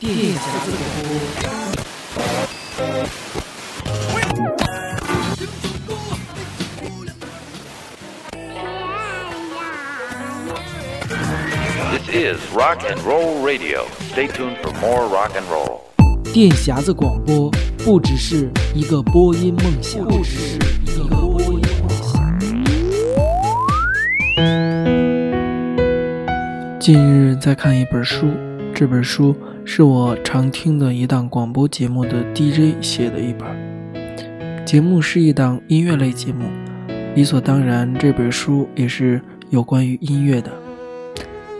[0.00, 0.38] This
[12.12, 13.88] is Rock and Roll Radio.
[14.12, 15.80] Stay tuned for more rock and roll.
[16.32, 22.38] 电匣子广播不只是一个播音梦想，不只是一个播音梦想。
[26.78, 28.28] 近日在看一本书，
[28.72, 29.34] 这本书
[29.70, 34.64] 是我常听的一档广播节目的 DJ 写的一本。
[34.64, 36.46] 节目是一档音乐类节目，
[37.14, 40.50] 理所当然，这本书也是有关于音乐的。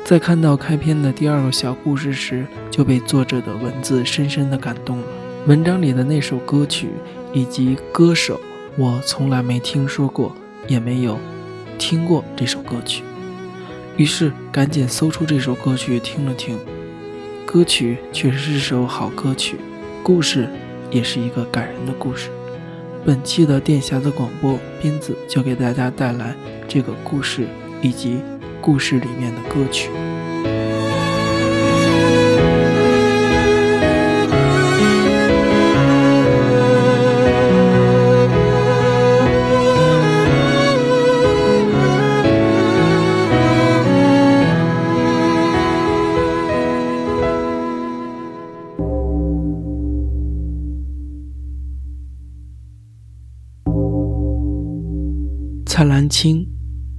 [0.06, 5.04] 在看到开篇的第二个小故事时，就被作者的文字深深的感动了。
[5.46, 6.88] 文章里的那首歌曲
[7.34, 8.40] 以及歌手，
[8.78, 10.34] 我从来没听说过，
[10.66, 11.18] 也没有
[11.76, 13.04] 听过这首歌曲。
[13.98, 16.58] 于是赶紧搜出这首歌曲听了听，
[17.50, 19.56] 歌曲确实是首好歌曲，
[20.02, 20.46] 故事
[20.90, 22.28] 也是一个感人的故事。
[23.06, 26.34] 本期的电匣子广播斌子就给大家带来
[26.68, 27.46] 这个故事
[27.80, 28.18] 以及
[28.60, 29.88] 故事里面的歌曲。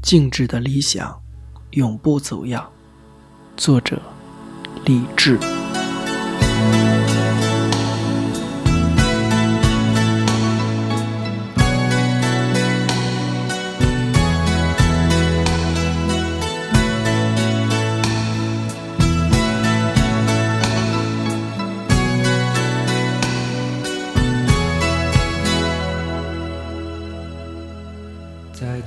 [0.10, 1.22] 静止的理想，
[1.74, 2.68] 永不走样。
[3.56, 4.02] 作者：
[4.84, 5.38] 李志。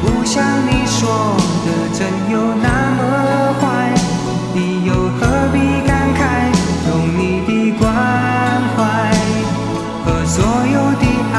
[0.00, 3.00] 不像你说的真有那么
[3.60, 3.92] 坏，
[4.54, 6.18] 你又何必感慨？
[6.88, 7.86] 用你的关
[8.74, 8.78] 怀
[10.04, 11.04] 和所有的
[11.34, 11.36] 爱，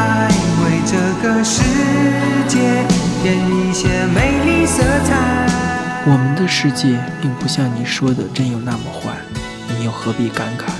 [0.64, 1.64] 为这个世
[2.48, 2.84] 界
[3.22, 5.10] 添一些美丽色彩。
[6.06, 9.12] 我们的世界并不像你说的真有那么坏，
[9.68, 10.72] 你又何必感慨？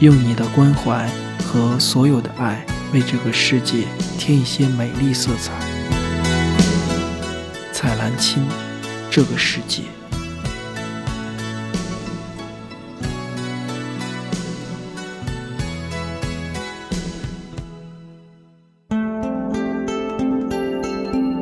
[0.00, 1.08] 用你的关怀
[1.44, 3.84] 和所有的爱，为这个世界
[4.18, 5.52] 添一些美丽色彩。
[8.06, 8.46] 蔡澜清，
[9.10, 9.82] 这个世界。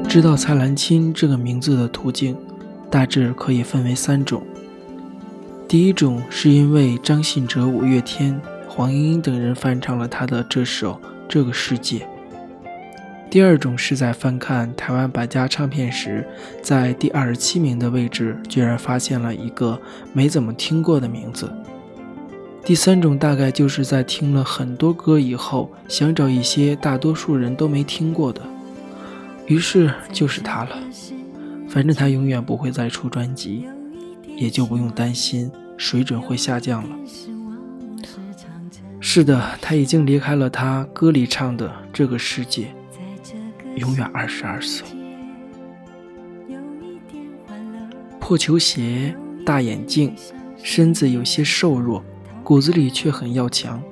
[0.08, 2.34] 知道蔡澜清这个名字的途径，
[2.90, 4.42] 大致可以分为三种。
[5.68, 10.94] 第一种是因为张信哲、五月天、黄莺莺等人翻唱了他的这首
[11.28, 11.98] 《这个世界》。
[13.34, 16.24] 第二种是在翻看台湾百家唱片时，
[16.62, 19.76] 在第二十七名的位置，居然发现了一个
[20.12, 21.52] 没怎么听过的名字。
[22.64, 28.40] 第三种大概就是在听了很多歌以后，想找一些大多数人都没听过的，
[29.46, 30.78] 于是就是他了。
[31.68, 33.66] 反正他永远不会再出专辑，
[34.36, 36.96] 也就不用担心水准会下降了。
[39.00, 42.72] 是的，他已经离开了他歌里唱的这个世界。
[43.76, 44.86] 永远二十二岁，
[48.20, 49.14] 破球鞋，
[49.44, 50.14] 大眼镜，
[50.62, 52.04] 身子有些瘦弱，
[52.42, 53.82] 骨子里却很要强。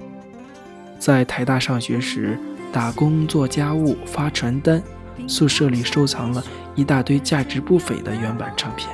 [0.98, 2.38] 在台大上学时，
[2.72, 4.80] 打工做家务、发传单，
[5.26, 6.42] 宿舍里收藏了
[6.76, 8.88] 一大堆价值不菲的原版唱片。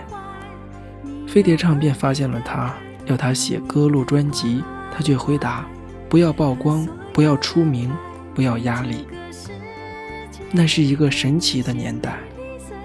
[1.26, 2.75] 飞碟唱片发现了他，
[3.05, 5.67] 要他写歌、录专辑，他却回答：
[6.08, 7.93] 不要曝光，不要出名，
[8.34, 9.06] 不要压力。
[10.50, 12.19] 那是一个神奇的年代，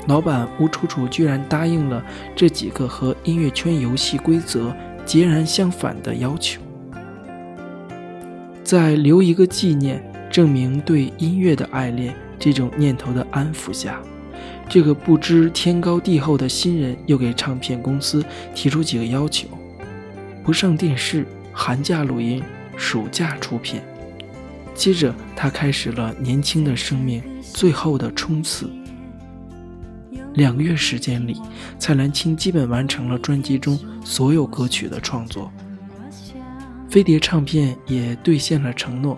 [0.07, 2.03] 老板吴楚楚居然答应了
[2.35, 4.75] 这几个和音乐圈游戏规则
[5.05, 6.61] 截然相反的要求。
[8.63, 14.01] 在留一个纪念，证明对音乐的爱恋这种念头的安抚下，
[14.67, 18.23] 这个不知天高地厚的新人又给唱片公司
[18.53, 19.47] 提出几个要求：
[20.43, 22.43] 不上电视、寒假录音、
[22.75, 23.83] 暑假出片。
[24.75, 27.21] 接着，他开始了年轻的生命
[27.53, 28.69] 最后的冲刺。
[30.35, 31.39] 两个月时间里，
[31.77, 35.51] 蔡澜清基本完成了专辑中所有歌曲的创作。
[36.89, 39.17] 飞碟唱片也兑现了承诺，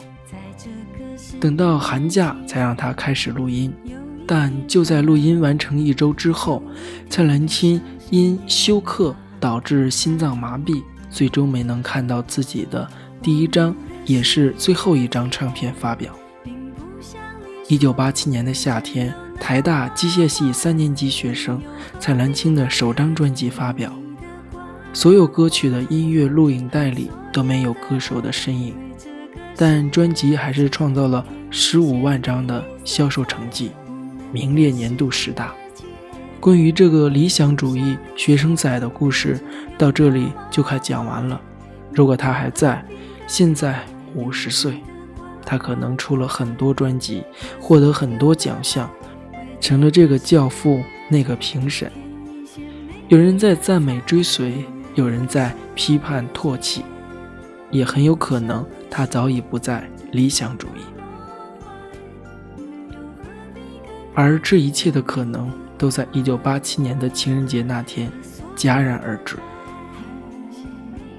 [1.40, 3.74] 等到寒假才让他开始录音。
[4.28, 6.64] 但就在录音完成一周之后，
[7.10, 7.80] 蔡澜清
[8.10, 12.90] 因休克导致心脏麻痹，最终没能看到自己的
[13.22, 13.76] 第一张
[14.06, 16.12] 也是最后一张唱片发表。
[17.68, 21.60] 一九八七年的夏天，台大机械系三年级学生
[22.00, 23.92] 蔡澜清的首张专辑发表，
[24.94, 28.76] 所有歌曲的音乐录影带里都没有歌手的身影，
[29.56, 33.72] 但专辑还是创造了十五万张的销售成绩。
[34.32, 35.52] 名列年度十大。
[36.40, 39.40] 关于这个理想主义学生仔的故事，
[39.76, 41.42] 到这里就快讲完了。
[41.92, 42.86] 如果他还在，
[43.26, 43.80] 现在
[44.14, 44.84] 五十岁，
[45.46, 47.24] 他可能出了很多专辑，
[47.60, 48.90] 获得很多奖项，
[49.62, 51.92] 成了这个教父，那个评审。
[53.08, 54.66] 有人在赞美追随，
[54.96, 56.84] 有人在批判唾弃，
[57.70, 60.82] 也很有可能他早已不在理想主义。
[64.14, 68.10] 而这一切的可能，都在一九八七年的情人节那天
[68.56, 69.36] 戛然而止。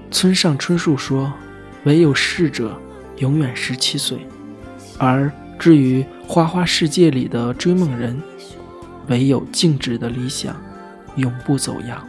[0.09, 1.31] 村上春树说
[1.85, 2.75] ：“唯有逝者
[3.17, 4.19] 永远十七岁，
[4.97, 8.21] 而至于花花世界里的追梦人，
[9.07, 10.55] 唯有静止的理想，
[11.15, 12.07] 永不走样。”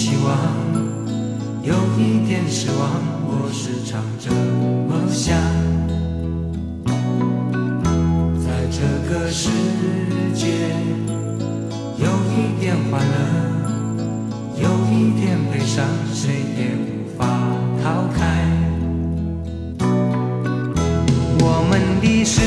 [0.00, 0.30] 希望，
[1.60, 2.88] 有一点失望，
[3.26, 4.30] 我时常这
[4.86, 5.36] 么想。
[8.38, 8.78] 在这
[9.10, 9.50] 个世
[10.32, 10.46] 界
[11.98, 13.16] 有一点欢乐，
[14.62, 15.84] 有一点悲伤，
[16.14, 17.26] 谁也无法
[17.82, 18.22] 逃开。
[21.40, 22.40] 我们的世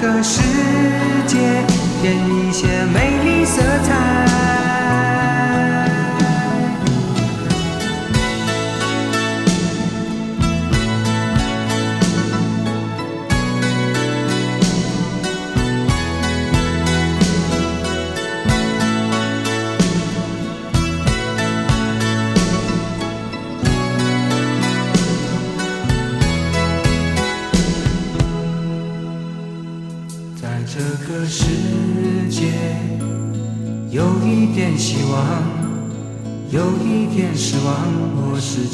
[0.00, 0.40] 个世
[1.26, 1.38] 界
[2.00, 3.87] 添一些美丽色彩。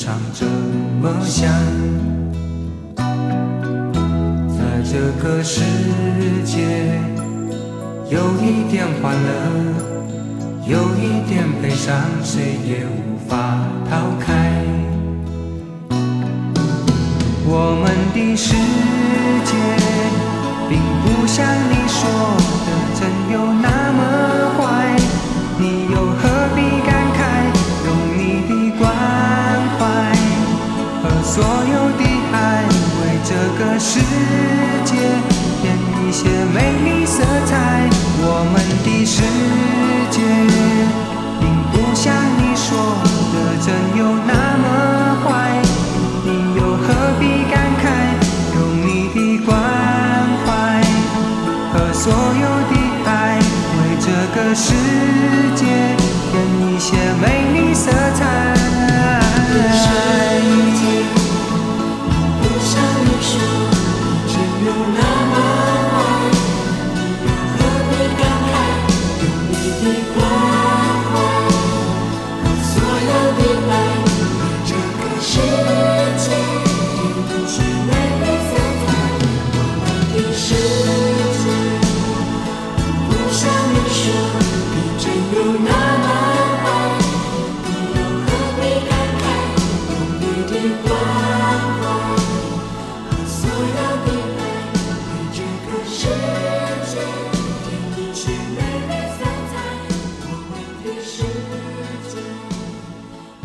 [0.04, 0.44] 常这
[1.00, 1.50] 么想。
[2.94, 5.62] 在这个世
[6.44, 7.00] 界，
[8.10, 9.26] 有一点欢乐，
[10.66, 13.56] 有一点悲伤，谁也无法
[13.88, 14.62] 逃开。
[17.46, 18.52] 我们的世
[19.46, 19.56] 界，
[20.68, 21.98] 并不像你说
[22.66, 22.68] 的，
[23.00, 23.00] 真
[23.32, 24.00] 有那么
[24.58, 24.60] 坏。
[25.58, 26.28] 你又何
[31.34, 31.48] 所有
[31.98, 32.62] 的爱，
[33.00, 33.98] 为这个世
[34.84, 34.94] 界
[35.60, 35.76] 添
[36.06, 37.90] 一些美丽色彩。
[38.20, 39.18] 我们的世
[40.12, 40.22] 界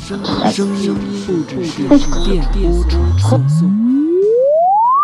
[0.09, 0.17] 声
[0.51, 0.95] 声音
[1.27, 1.87] 不只是
[2.25, 2.83] 电波
[3.19, 3.69] 传送，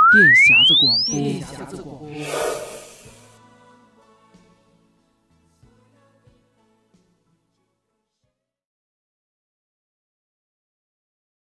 [0.10, 1.14] 电匣子广播。